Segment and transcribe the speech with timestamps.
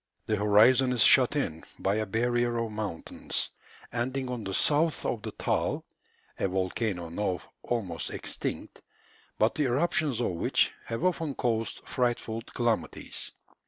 [0.25, 3.51] The horizon is shut in by a barrier of mountains,
[3.93, 5.85] ending on the south of the Taal,
[6.39, 8.81] a volcano now almost extinct,
[9.37, 13.31] but the eruptions of which have often caused frightful calamities.